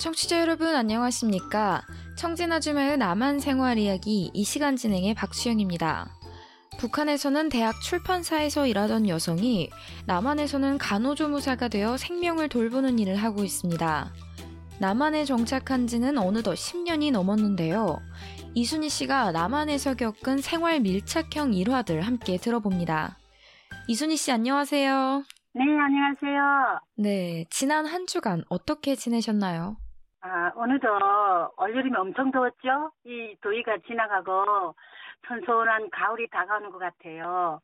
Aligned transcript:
청취자 0.00 0.40
여러분 0.40 0.74
안녕하십니까? 0.74 1.82
청진아줌마의 2.16 2.96
남한 2.96 3.38
생활 3.38 3.76
이야기 3.76 4.30
이 4.32 4.44
시간 4.44 4.74
진행의 4.74 5.12
박수영입니다. 5.12 6.08
북한에서는 6.78 7.50
대학 7.50 7.78
출판사에서 7.82 8.66
일하던 8.66 9.10
여성이 9.10 9.68
남한에서는 10.06 10.78
간호조무사가 10.78 11.68
되어 11.68 11.98
생명을 11.98 12.48
돌보는 12.48 12.98
일을 12.98 13.16
하고 13.16 13.44
있습니다. 13.44 14.10
남한에 14.78 15.26
정착한 15.26 15.86
지는 15.86 16.16
어느덧 16.16 16.54
10년이 16.54 17.12
넘었는데요. 17.12 18.00
이순희 18.54 18.88
씨가 18.88 19.32
남한에서 19.32 19.96
겪은 19.96 20.38
생활 20.38 20.80
밀착형 20.80 21.52
일화들 21.52 22.00
함께 22.00 22.38
들어봅니다. 22.38 23.18
이순희 23.86 24.16
씨 24.16 24.32
안녕하세요. 24.32 25.24
네, 25.52 25.62
안녕하세요. 25.62 26.80
네, 26.96 27.44
지난 27.50 27.84
한 27.84 28.06
주간 28.06 28.44
어떻게 28.48 28.96
지내셨나요? 28.96 29.76
아, 30.22 30.52
어느덧 30.54 31.52
얼여름이 31.56 31.96
엄청 31.96 32.30
더웠죠? 32.30 32.92
이 33.04 33.34
더위가 33.40 33.78
지나가고 33.86 34.74
선선한 35.26 35.90
가을이 35.90 36.28
다가오는 36.28 36.70
것 36.70 36.78
같아요. 36.78 37.60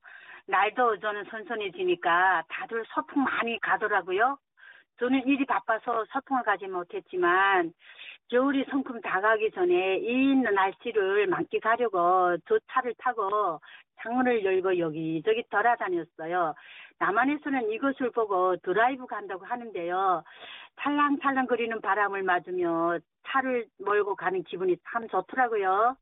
날도 0.47 0.99
저는 1.01 1.25
선선해지니까 1.25 2.45
다들 2.49 2.85
소풍 2.95 3.25
많이 3.25 3.61
가더라고요. 3.61 4.39
저는 4.99 5.27
일이 5.27 5.45
바빠서 5.45 6.07
소풍을 6.07 6.45
가지 6.45 6.67
못했지만 6.67 7.75
겨울이 8.29 8.65
성큼 8.71 9.01
다가기 9.01 9.51
전에 9.53 9.99
이 9.99 10.33
있는 10.33 10.53
날씨를 10.55 11.27
만끽하려고 11.29 12.37
저 12.49 12.59
차를 12.73 12.95
타고 12.99 13.61
창문을 14.03 14.45
열고 14.45 14.79
여기저기 14.79 15.45
돌아다녔어요. 15.51 16.55
남한에서는 16.99 17.71
이것을 17.73 18.11
보고 18.11 18.57
드라이브 18.59 19.07
간다고 19.07 19.45
하는데요. 19.45 20.25
찰랑찰랑 20.81 21.47
거리는 21.47 21.81
바람을 21.81 22.23
맞으며 22.23 22.99
차를 23.29 23.67
몰고 23.79 24.17
가는 24.17 24.43
기분이 24.45 24.77
참 24.91 25.09
좋더라고요. 25.09 25.97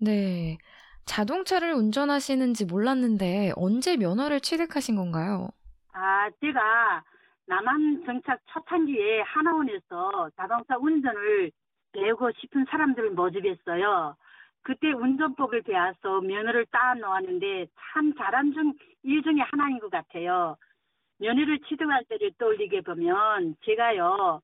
네. 0.00 0.58
자동차를 1.04 1.72
운전하시는지 1.72 2.64
몰랐는데 2.66 3.52
언제 3.56 3.96
면허를 3.96 4.40
취득하신 4.40 4.96
건가요? 4.96 5.48
아, 5.92 6.28
제가 6.40 7.02
남한 7.46 8.04
정착 8.04 8.40
첫 8.48 8.64
단기에 8.66 9.20
하나원에서 9.22 10.30
자동차 10.36 10.76
운전을 10.76 11.50
배우고 11.92 12.32
싶은 12.32 12.64
사람들을 12.68 13.10
모집했어요. 13.10 14.16
그때 14.62 14.92
운전법을 14.92 15.62
배워서 15.62 16.20
면허를 16.22 16.66
따 16.66 16.94
놓았는데 16.94 17.66
참 17.76 18.12
잘한 18.14 18.52
중, 18.52 18.72
일 19.04 19.22
중에 19.22 19.40
하나인 19.40 19.78
것 19.78 19.90
같아요. 19.90 20.56
면허를 21.18 21.60
취득할 21.60 22.04
때를 22.04 22.32
떠올리게 22.36 22.80
보면 22.80 23.54
제가요, 23.64 24.42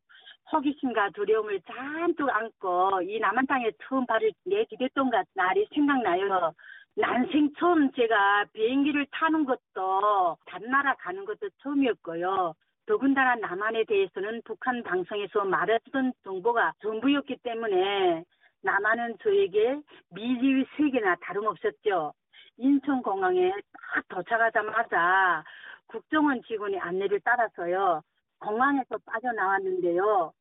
호기심과 0.53 1.11
두려움을 1.11 1.61
잔뜩 1.63 2.29
안고 2.29 3.03
이 3.03 3.19
남한 3.19 3.47
땅에 3.47 3.71
처음 3.83 4.07
발을 4.07 4.33
내디뎠던 4.47 5.11
날이 5.35 5.67
생각나요. 5.75 6.55
난생 6.95 7.55
처음 7.59 7.91
제가 7.93 8.45
비행기를 8.53 9.07
타는 9.11 9.45
것도 9.45 10.37
다른 10.47 10.71
나라 10.71 10.95
가는 10.95 11.25
것도 11.25 11.49
처음이었고요. 11.63 12.55
더군다나 12.87 13.37
남한에 13.37 13.85
대해서는 13.85 14.43
북한 14.45 14.83
방송에서 14.83 15.45
말했던 15.45 16.13
정보가 16.25 16.75
전부였기 16.83 17.39
때문에 17.43 18.25
남한은 18.63 19.19
저에게 19.23 19.81
미지의 20.11 20.67
세계나 20.77 21.17
다름없었죠. 21.23 22.13
인천공항에 22.59 23.53
딱 23.95 24.09
도착하자마자 24.09 25.45
국정원 25.87 26.43
직원의 26.47 26.79
안내를 26.79 27.21
따라서요. 27.21 28.03
공항에서 28.39 28.99
빠져나왔는데요. 29.05 30.33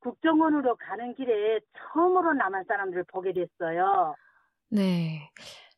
국정원으로 0.00 0.76
가는 0.76 1.14
길에 1.14 1.60
처음으로 1.76 2.34
남한 2.34 2.64
사람들을 2.64 3.04
보게 3.08 3.32
됐어요. 3.32 4.14
네. 4.70 5.30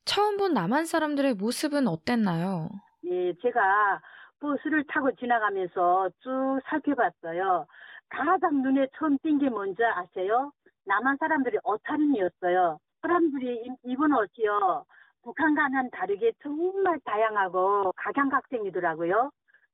처음 0.04 0.36
본 0.36 0.54
남한 0.54 0.86
사람들의 0.86 1.34
모습은 1.34 1.86
어땠나요? 1.86 2.68
예, 3.04 3.32
제가 3.42 4.00
버스를 4.40 4.84
타고 4.88 5.10
지나가면서 5.12 6.10
쭉 6.20 6.60
살펴봤어요. 6.68 7.66
가장 8.08 8.62
눈에 8.62 8.86
처음 8.98 9.18
띈 9.18 9.38
게 9.38 9.48
뭔지 9.50 9.84
아세요? 9.84 10.52
남한 10.86 11.16
사람들이 11.18 11.58
옷차림이었어요. 11.64 12.78
사람들이 13.02 13.70
입은 13.84 14.12
옷이요. 14.12 14.84
북한과는 15.22 15.90
다르게 15.90 16.32
정말 16.42 16.98
다양하고 17.04 17.92
각양각색이더라고요. 17.96 19.30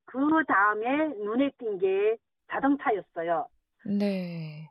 그 0.07 0.19
다음에 0.49 1.09
눈에 1.23 1.51
띈 1.59 1.79
게 1.79 2.17
자동차였어요. 2.51 3.47
네. 3.87 4.69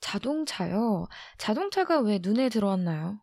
자동차요? 0.00 1.06
자동차가 1.38 2.00
왜 2.00 2.18
눈에 2.22 2.48
들어왔나요? 2.48 3.18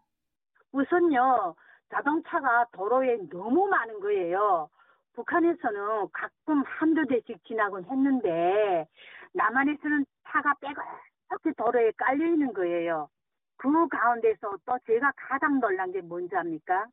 우선요, 0.71 1.55
자동차가 1.93 2.65
도로에 2.71 3.17
너무 3.29 3.67
많은 3.67 3.99
거예요. 3.99 4.69
북한에서는 5.13 6.07
가끔 6.13 6.63
한두 6.63 7.05
대씩 7.05 7.43
지나곤 7.45 7.85
했는데, 7.85 8.87
남한에서는 9.33 10.05
차가 10.27 10.53
빼곡히 10.61 11.53
도로에 11.57 11.91
깔려 11.97 12.25
있는 12.25 12.53
거예요. 12.53 13.09
그 13.57 13.87
가운데서 13.87 14.57
또 14.65 14.77
제가 14.87 15.11
가장 15.15 15.59
놀란 15.59 15.91
게 15.91 16.01
뭔지 16.01 16.35
압니까? 16.35 16.87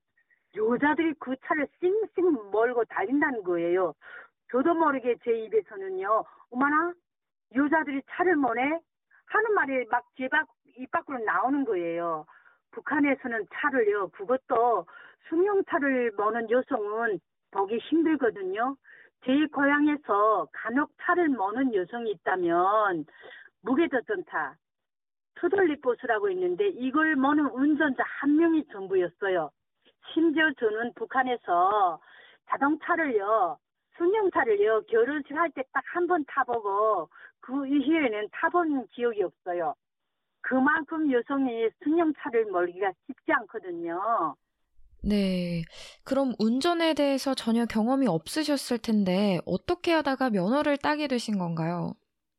여자들이 0.56 1.14
그 1.18 1.34
차를 1.44 1.66
싱싱 1.80 2.50
몰고 2.50 2.84
달린다는 2.84 3.42
거예요. 3.42 3.94
저도 4.50 4.74
모르게 4.74 5.16
제 5.24 5.32
입에서는요, 5.32 6.24
어머나, 6.50 6.92
여자들이 7.54 8.02
차를 8.10 8.36
모네? 8.36 8.80
하는 9.26 9.54
말이 9.54 9.86
막제입 9.90 10.30
밖으로 10.90 11.18
나오는 11.24 11.64
거예요. 11.64 12.26
북한에서는 12.70 13.46
차를요, 13.52 14.08
그것도 14.08 14.86
승용차를 15.28 16.12
모는 16.16 16.50
여성은 16.50 17.20
보기 17.50 17.78
힘들거든요. 17.78 18.76
제 19.24 19.46
고향에서 19.46 20.48
간혹 20.52 20.90
차를 21.00 21.28
모는 21.28 21.74
여성이 21.74 22.12
있다면 22.12 23.04
무게저전차, 23.62 24.54
투덜리버스라고 25.36 26.30
있는데 26.30 26.68
이걸 26.68 27.16
모는 27.16 27.46
운전자 27.46 28.02
한 28.04 28.36
명이 28.36 28.66
전부였어요. 28.68 29.50
심지어 30.14 30.50
저는 30.58 30.92
북한에서 30.94 32.00
자동차를요, 32.48 33.58
승용차를요, 33.98 34.82
결혼식 34.88 35.34
할 35.36 35.50
때 35.50 35.62
딱 35.72 35.82
한 35.94 36.06
번 36.06 36.24
타보고 36.26 37.08
그 37.40 37.66
이후에는 37.66 38.28
타본 38.32 38.86
기억이 38.88 39.22
없어요. 39.22 39.74
그만큼 40.42 41.10
여성이 41.12 41.68
승용차를 41.82 42.46
몰기가 42.46 42.92
쉽지 43.06 43.32
않거든요. 43.32 44.34
네. 45.02 45.62
그럼 46.04 46.32
운전에 46.38 46.94
대해서 46.94 47.34
전혀 47.34 47.66
경험이 47.66 48.06
없으셨을 48.08 48.78
텐데 48.78 49.38
어떻게 49.46 49.92
하다가 49.92 50.30
면허를 50.30 50.76
따게 50.78 51.06
되신 51.08 51.38
건가요? 51.38 51.94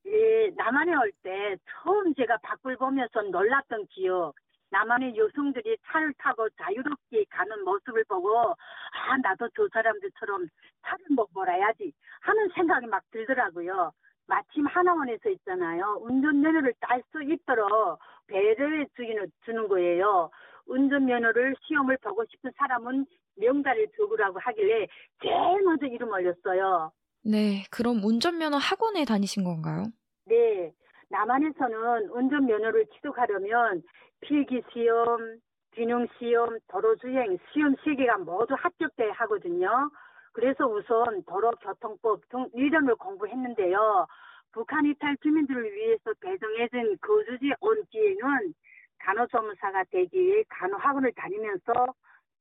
예, 0.07 0.49
남한에 0.55 0.93
올 0.95 1.11
때 1.23 1.55
처음 1.83 2.13
제가 2.15 2.37
밖을 2.43 2.77
보면서 2.77 3.21
놀랐던 3.21 3.87
기억. 3.87 4.33
남한의 4.71 5.15
여성들이 5.17 5.77
차를 5.87 6.13
타고 6.19 6.47
자유롭게 6.61 7.25
가는 7.31 7.63
모습을 7.65 8.03
보고 8.07 8.37
아 8.51 9.17
나도 9.21 9.49
저 9.55 9.67
사람들처럼 9.73 10.47
차를 10.85 11.05
못 11.15 11.27
몰아야지 11.33 11.91
하는 12.21 12.49
생각이 12.55 12.85
막 12.87 13.01
들더라고요. 13.11 13.91
마침 14.27 14.67
하나원에서 14.67 15.29
있잖아요. 15.29 15.97
운전면허를 16.01 16.73
딸 16.81 17.01
수 17.11 17.23
있도록 17.23 17.99
배려해 18.27 18.85
주기는 18.95 19.31
주는 19.43 19.67
거예요. 19.67 20.29
운전면허를 20.69 21.56
시험을 21.62 21.97
보고 21.97 22.24
싶은 22.25 22.52
사람은 22.57 23.06
명단을 23.38 23.88
적으라고 23.97 24.39
하길래 24.39 24.88
제일 25.21 25.62
먼저 25.63 25.86
이름 25.86 26.10
올렸어요. 26.10 26.92
네, 27.25 27.63
그럼 27.71 28.01
운전면허 28.04 28.57
학원에 28.57 29.06
다니신 29.06 29.44
건가요? 29.44 29.86
네. 30.25 30.71
남한에서는 31.10 32.10
운전면허를 32.10 32.86
취득하려면 32.94 33.81
필기시험, 34.21 35.39
균형시험, 35.74 36.60
도로주행, 36.68 37.38
시험 37.51 37.75
3개가 37.75 38.24
모두 38.24 38.54
합격돼야 38.57 39.12
하거든요. 39.13 39.89
그래서 40.33 40.65
우선 40.68 41.24
도로교통법 41.25 42.30
등 42.30 42.48
이름을 42.54 42.95
공부했는데요. 42.95 44.07
북한 44.51 44.86
이탈 44.86 45.18
주민들을 45.18 45.74
위해서 45.74 46.13
배정해진 46.22 46.98
거주지 47.01 47.54
온 47.60 47.83
뒤에는 47.92 48.54
간호조무사가 49.00 49.84
되기 49.92 50.19
위해 50.19 50.44
간호 50.50 50.78
학원을 50.78 51.12
다니면서 51.13 51.74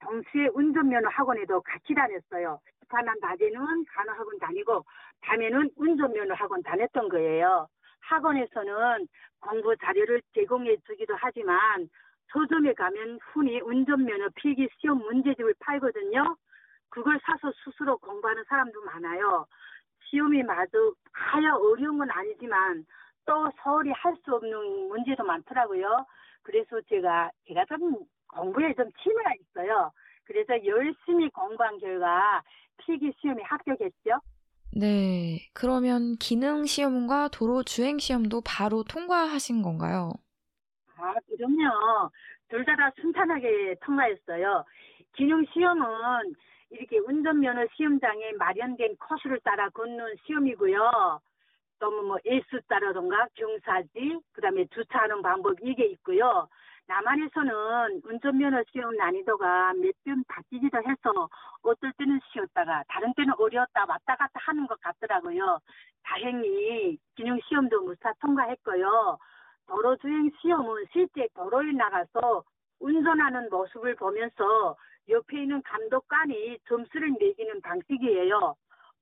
동시에 0.01 0.49
운전면허 0.55 1.09
학원에도 1.11 1.61
같이 1.63 1.95
다녔어요. 1.95 2.61
북한한 2.81 3.17
낮에는 3.21 3.85
간호 3.87 4.13
학원 4.13 4.39
다니고 4.39 4.85
밤에는 5.21 5.71
운전면허 5.77 6.35
학원 6.35 6.63
다녔던 6.63 7.09
거예요. 7.09 7.69
학원에서는 8.01 9.09
공부 9.41 9.77
자료를 9.77 10.23
제공해 10.35 10.77
주기도 10.87 11.15
하지만 11.19 11.89
서점에 12.33 12.75
가면 12.75 13.19
흔히 13.33 13.61
운전면허 13.61 14.29
필기 14.37 14.69
시험 14.79 14.99
문제집을 14.99 15.55
팔거든요. 15.61 16.37
그걸 16.91 17.19
사서 17.25 17.53
스스로 17.65 17.99
공부하는 17.99 18.45
사람도 18.49 18.81
많아요. 18.85 19.47
시험이 20.05 20.43
마저 20.43 20.93
하야 21.13 21.53
어려운 21.55 21.99
건 21.99 22.11
아니지만 22.11 22.85
또 23.27 23.51
서울이 23.63 23.91
할 23.93 24.17
수 24.25 24.35
없는 24.35 24.89
문제도 24.89 25.23
많더라고요. 25.25 26.07
그래서 26.49 26.81
제가 26.89 27.31
제가 27.47 27.67
좀 27.67 27.95
공부에 28.33 28.73
좀 28.75 28.91
취미가 29.03 29.33
있어요. 29.41 29.93
그래서 30.25 30.55
열심히 30.65 31.29
공부한 31.31 31.79
결과 31.79 32.43
필기 32.79 33.12
시험에 33.21 33.43
합격했죠. 33.43 34.21
네. 34.73 35.49
그러면 35.53 36.17
기능 36.17 36.65
시험과 36.65 37.29
도로 37.29 37.62
주행 37.62 37.99
시험도 37.99 38.43
바로 38.43 38.83
통과하신 38.85 39.62
건가요? 39.62 40.12
아, 40.97 41.15
그럼요. 41.27 42.11
둘 42.49 42.65
다 42.65 42.75
다 42.77 42.91
순탄하게 43.00 43.77
통과했어요. 43.83 44.65
기능 45.17 45.45
시험은 45.53 46.35
이렇게 46.71 46.99
운전면허 46.99 47.67
시험장에 47.77 48.33
마련된 48.39 48.97
코스를 48.97 49.41
따라 49.45 49.69
걷는 49.71 50.17
시험이고요. 50.27 51.21
또뭐 51.79 52.03
뭐 52.03 52.19
S자라던가 52.25 53.29
경사지, 53.35 54.19
그 54.33 54.41
다음에 54.41 54.67
주차하는 54.67 55.23
방법 55.23 55.57
이게 55.63 55.85
있고요. 55.87 56.49
남한에서는 56.87 58.03
운전면허 58.05 58.65
시험 58.73 58.97
난이도가 58.97 59.75
몇 59.75 59.93
번 60.05 60.25
바뀌기도 60.27 60.79
해서 60.79 61.29
어떨 61.63 61.93
때는 61.99 62.19
쉬웠다가 62.33 62.83
다른 62.89 63.13
때는 63.15 63.35
어려웠다 63.39 63.85
왔다 63.87 64.17
갔다 64.17 64.41
하는 64.41 64.67
것 64.67 64.81
같더라고요. 64.81 65.59
다행히 66.03 66.99
기능 67.15 67.39
시험도 67.47 67.83
무사 67.83 68.13
통과했고요. 68.21 69.19
도로 69.67 69.97
주행 69.97 70.31
시험은 70.41 70.87
실제 70.93 71.29
도로에 71.35 71.73
나가서 71.73 72.43
운전하는 72.81 73.51
모습을 73.51 73.97
보면서 73.97 74.77
옆에 75.11 75.43
있는 75.43 75.61
감독관이 75.63 76.59
점수를 76.69 77.11
매기는 77.21 77.61
방식이에요. 77.61 78.57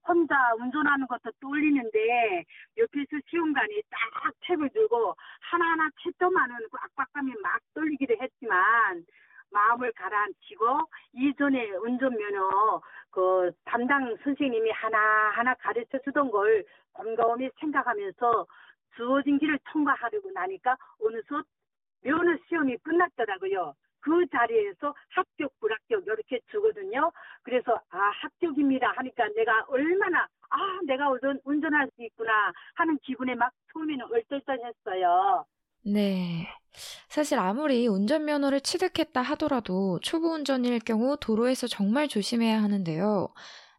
혼자 0.06 0.54
운전하는 0.58 1.06
것도 1.06 1.30
떨리는데 1.40 2.44
옆에서 2.76 3.18
시험관이 3.28 3.82
딱 3.90 4.32
탭을 4.46 4.72
들고 4.72 5.14
하나하나 5.40 5.90
채점하는 6.02 6.56
그 6.70 6.78
압박감이 6.80 7.32
막 7.42 7.60
떨리기도 7.74 8.14
했지만 8.20 9.04
마음을 9.50 9.92
가라앉히고 9.92 10.80
이전에 11.12 11.70
운전면허 11.70 12.80
그 13.10 13.50
담당 13.64 14.16
선생님이 14.22 14.70
하나하나 14.70 15.54
가르쳐 15.54 15.98
주던 16.04 16.30
걸 16.30 16.64
곰곰이 16.92 17.50
생각하면서 17.60 18.46
주어진 18.96 19.38
길을 19.38 19.58
통과하려고 19.70 20.30
나니까 20.32 20.76
어느덧 21.00 21.46
면허 22.02 22.36
시험이 22.48 22.76
끝났더라고요. 22.78 23.74
그 24.06 24.24
자리에서 24.30 24.94
합격, 25.10 25.52
불합격 25.58 26.04
이렇게 26.06 26.38
주거든요. 26.50 27.10
그래서 27.42 27.74
아 27.90 27.98
합격입니다 28.22 28.92
하니까 28.96 29.26
내가 29.34 29.64
얼마나 29.68 30.28
아 30.50 30.58
내가 30.86 31.10
운전, 31.10 31.40
운전할 31.44 31.90
수 31.96 32.04
있구나 32.04 32.52
하는 32.76 32.98
기분에 33.02 33.34
막 33.34 33.52
처음에는 33.72 34.04
얼떨떨했어요. 34.06 35.44
네. 35.84 36.48
사실 37.08 37.38
아무리 37.38 37.86
운전면허를 37.88 38.60
취득했다 38.60 39.22
하더라도 39.22 39.98
초보 40.00 40.28
운전일 40.34 40.80
경우 40.80 41.16
도로에서 41.20 41.66
정말 41.68 42.08
조심해야 42.08 42.62
하는데요. 42.62 43.28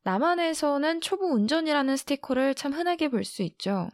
남한에서는 0.04 1.02
초보 1.02 1.28
운전이라는 1.34 1.98
스티커를 1.98 2.56
참 2.56 2.74
흔하게 2.74 3.10
볼 3.10 3.26
수 3.26 3.44
있죠. 3.44 3.90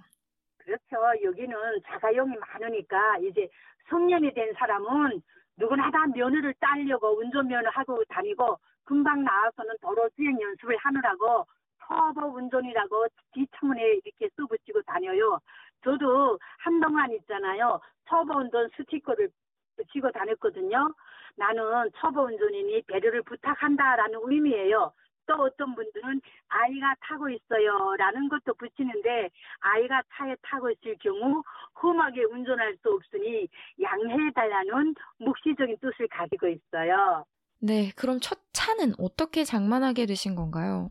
그렇죠. 0.58 0.98
여기는 1.24 1.56
자가용이 1.86 2.36
많으니까 2.38 3.18
이제 3.20 3.50
성년이 3.90 4.34
된 4.34 4.54
사람은 4.58 5.22
누구나 5.58 5.92
다 5.92 6.06
면허를 6.08 6.54
따려고 6.60 7.18
운전면허 7.20 7.70
하고 7.72 8.04
다니고 8.10 8.58
금방 8.84 9.24
나와서는 9.24 9.76
도로 9.82 10.10
주행 10.16 10.40
연습을 10.42 10.78
하느라고 10.78 11.46
터보 11.80 12.28
운전이라고 12.28 13.08
뒷창문에 13.34 14.00
이렇게 14.04 14.30
써붙이고 14.36 14.82
다녀요. 14.84 15.40
저도 15.84 16.40
한동안 16.60 17.12
있잖아요. 17.12 17.80
터보 18.06 18.40
운전 18.40 18.70
스티커를 18.76 19.30
붙이고 19.78 20.12
다녔거든요. 20.12 20.94
나는 21.36 21.90
터보 21.96 22.22
운전이니 22.22 22.84
배려를 22.84 23.22
부탁한다라는 23.24 24.20
의미예요. 24.24 24.94
또 25.26 25.34
어떤 25.36 25.76
분들은 25.76 26.22
아이가 26.48 26.96
타고 27.02 27.30
있어요 27.30 27.96
라는 27.98 28.30
것도 28.30 28.54
붙이는데 28.56 29.30
아이가 29.60 30.02
차에 30.14 30.36
타고 30.42 30.70
있을 30.70 30.98
경우 31.00 31.44
험하게 31.82 32.24
운전할 32.26 32.78
수 32.82 32.90
없으니 32.90 33.48
양해해달라는 33.82 34.96
묵시적인 35.20 35.78
뜻을 35.80 36.08
가지고 36.10 36.48
있어요. 36.48 37.26
네, 37.60 37.92
그럼 37.96 38.20
첫 38.22 38.40
차는 38.52 38.94
어떻게 39.00 39.44
장만하게 39.44 40.06
되신 40.06 40.36
건가요? 40.36 40.90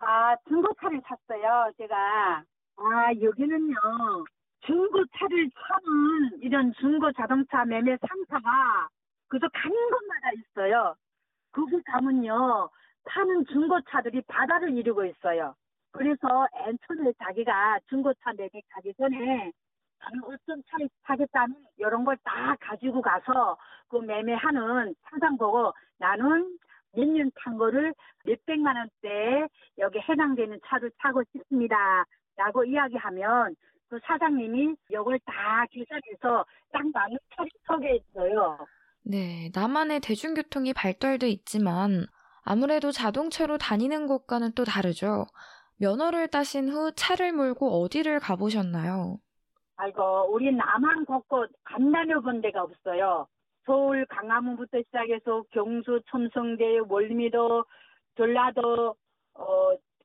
아, 0.00 0.34
중고차를 0.48 1.00
샀어요, 1.06 1.70
제가. 1.78 2.42
아, 2.76 3.14
여기는요, 3.20 3.74
중고차를 4.66 5.50
사는 5.54 6.42
이런 6.42 6.72
중고 6.80 7.12
자동차 7.12 7.64
매매 7.64 7.96
상사가 7.98 8.88
그저 9.28 9.46
가는 9.52 9.76
곳마다 9.90 10.30
있어요. 10.36 10.94
거기 11.52 11.80
가면요, 11.84 12.68
파는 13.04 13.44
중고차들이 13.46 14.22
바다를 14.22 14.76
이루고 14.76 15.04
있어요. 15.06 15.54
그래서 15.92 16.46
엔초에 16.66 17.12
자기가 17.22 17.78
중고차 17.88 18.32
매매 18.36 18.50
가기 18.70 18.94
전에 18.94 19.52
나는 20.00 20.24
어떤 20.24 20.62
차를 20.70 20.88
사겠다는 21.04 21.54
이런 21.78 22.04
걸 22.04 22.16
다 22.24 22.56
가지고 22.60 23.02
가서 23.02 23.56
그 23.88 23.96
매매하는 23.98 24.94
상상 25.02 25.36
보고 25.36 25.72
나는 25.98 26.58
몇 26.94 27.06
년 27.06 27.30
탄 27.42 27.56
거를 27.56 27.94
몇백만 28.24 28.76
원대에 28.76 29.46
여기 29.78 29.98
해당되는 30.00 30.60
차를 30.66 30.90
사고 30.98 31.22
싶습니다. 31.32 32.04
라고 32.36 32.64
이야기하면 32.64 33.54
그 33.88 33.98
사장님이 34.04 34.74
이걸 34.90 35.18
다 35.26 35.64
계산해서 35.70 36.44
딱 36.72 36.82
맞는 36.92 37.18
차를 37.36 37.50
소개했어요. 37.66 38.66
네, 39.04 39.50
나만의 39.54 40.00
대중교통이 40.00 40.72
발달돼 40.72 41.28
있지만 41.28 42.06
아무래도 42.42 42.90
자동차로 42.92 43.58
다니는 43.58 44.06
것과는 44.06 44.52
또 44.54 44.64
다르죠. 44.64 45.26
면허를 45.78 46.28
따신 46.28 46.68
후 46.68 46.92
차를 46.94 47.32
몰고 47.32 47.82
어디를 47.82 48.20
가보셨나요? 48.20 49.18
아이고, 49.76 50.32
우리 50.32 50.52
남한 50.52 51.04
곳곳 51.06 51.50
안 51.64 51.90
다녀본 51.92 52.40
데가 52.42 52.62
없어요. 52.62 53.26
서울 53.64 54.04
강화문부터 54.06 54.78
시작해서 54.82 55.44
경수, 55.50 56.00
첨성대, 56.10 56.80
월미도, 56.88 57.64
전라도, 58.16 58.94
어, 59.34 59.44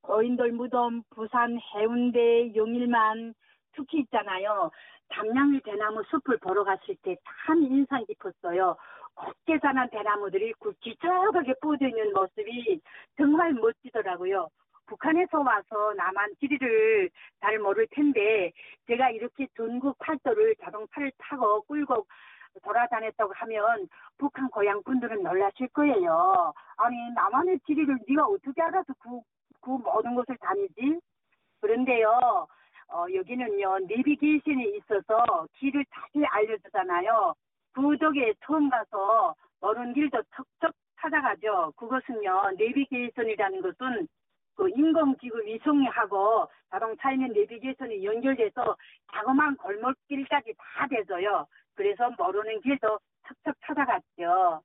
거인돌 0.03 0.51
무덤, 0.53 1.03
부산, 1.09 1.59
해운대, 1.75 2.55
영일만, 2.55 3.33
특히 3.75 3.99
있잖아요. 4.01 4.71
담양의 5.09 5.61
대나무 5.63 6.03
숲을 6.09 6.37
보러 6.39 6.63
갔을 6.63 6.95
때 7.03 7.15
참 7.45 7.61
인상 7.63 8.05
깊었어요. 8.05 8.75
곱게 9.17 9.59
자란 9.59 9.89
대나무들이 9.89 10.53
굵기적하게 10.53 11.55
뻗어 11.59 11.87
있는 11.87 12.13
모습이 12.13 12.79
정말 13.17 13.53
멋지더라고요. 13.53 14.47
북한에서 14.85 15.39
와서 15.41 15.93
남한 15.95 16.35
지리를 16.39 17.09
잘 17.41 17.59
모를 17.59 17.87
텐데 17.91 18.51
제가 18.85 19.09
이렇게 19.09 19.47
전국 19.57 19.97
팔도를 19.99 20.55
자동차를 20.63 21.11
타고 21.17 21.61
끌고 21.63 22.05
돌아다녔다고 22.63 23.33
하면 23.33 23.87
북한 24.17 24.49
고향 24.49 24.81
분들은 24.83 25.23
놀라실 25.23 25.67
거예요. 25.69 26.53
아니 26.77 26.95
남한의 27.15 27.59
지리를 27.65 27.97
네가 28.07 28.25
어떻게 28.25 28.61
알아서 28.61 28.93
그, 28.99 29.19
그 29.61 29.71
모든 29.71 30.15
곳을 30.15 30.37
다니지? 30.37 30.99
그런데요. 31.59 32.47
어, 32.89 33.05
여기는요 33.13 33.79
내비게이션이 33.79 34.77
있어서 34.77 35.47
길을 35.55 35.83
다시 35.91 36.25
알려주잖아요. 36.25 37.35
그 37.77 37.95
덕에 37.99 38.33
처음 38.43 38.71
가서 38.71 39.35
멀은 39.61 39.93
길도 39.93 40.23
척척 40.35 40.73
찾아가죠. 40.99 41.71
그것은요 41.75 42.53
내비게이션이라는 42.57 43.61
것은 43.61 44.07
그 44.55 44.67
인공지구 44.69 45.43
위성하고 45.45 46.47
자동차에 46.71 47.13
있는 47.13 47.33
내비게이션이 47.33 48.03
연결돼서 48.03 48.75
자그마한 49.13 49.57
골목길까지 49.57 50.55
다 50.57 50.87
되져요. 50.87 51.45
그래서 51.75 52.09
모르는 52.17 52.61
길도 52.61 52.99
척척 53.27 53.55
찾아갔죠. 53.61 54.63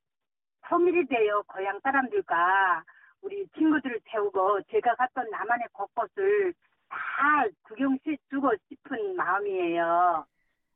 통일이 0.68 1.04
돼요. 1.06 1.42
고향 1.48 1.78
사람들과 1.80 2.82
우리 3.20 3.46
친구들을 3.48 4.00
태우고 4.04 4.62
제가 4.70 4.94
갔던 4.94 5.28
남한의 5.28 5.66
곳곳을 5.74 6.54
다 6.88 7.44
구경 7.64 7.98
시주고 8.02 8.52
싶은 8.68 9.16
마음이에요. 9.16 10.24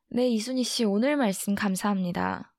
네, 0.09 0.29
이순희 0.29 0.63
씨 0.63 0.85
오늘 0.85 1.17
말씀 1.17 1.53
감사합니다. 1.53 2.53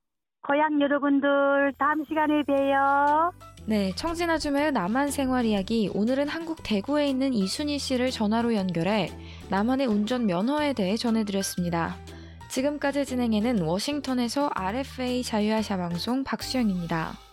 고향 0.46 0.80
여러분들 0.80 1.72
다음 1.78 2.04
시간에 2.04 2.42
봬요. 2.42 3.32
네, 3.66 3.92
청진아줌의 3.94 4.72
남한 4.72 5.10
생활 5.10 5.44
이야기 5.46 5.90
오늘은 5.94 6.28
한국 6.28 6.62
대구에 6.62 7.08
있는 7.08 7.32
이순희 7.32 7.78
씨를 7.78 8.10
전화로 8.10 8.54
연결해 8.54 9.10
남한의 9.48 9.86
운전 9.86 10.26
면허에 10.26 10.74
대해 10.74 10.96
전해드렸습니다. 10.96 11.96
지금까지 12.50 13.06
진행에는 13.06 13.62
워싱턴에서 13.62 14.50
RFA 14.54 15.22
자유아시아 15.22 15.76
방송 15.78 16.24
박수영입니다. 16.24 17.27